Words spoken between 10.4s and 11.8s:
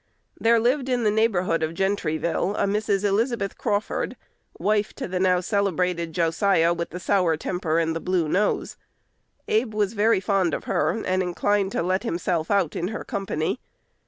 of her, and inclined